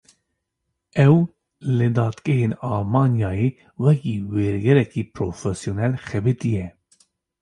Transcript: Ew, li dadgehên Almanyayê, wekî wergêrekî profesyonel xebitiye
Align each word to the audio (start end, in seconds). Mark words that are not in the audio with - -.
Ew, 1.07 1.13
li 1.77 1.87
dadgehên 1.97 2.51
Almanyayê, 2.71 3.49
wekî 3.83 4.15
wergêrekî 4.31 5.03
profesyonel 5.15 5.93
xebitiye 6.07 6.65